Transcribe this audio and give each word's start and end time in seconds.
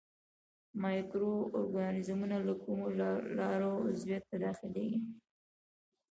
مایکرو 0.81 1.33
ارګانیزمونه 1.57 2.37
له 2.47 2.53
کومو 2.63 2.85
لارو 3.37 3.73
عضویت 3.87 4.23
ته 4.29 4.35
داخليږي. 4.45 4.99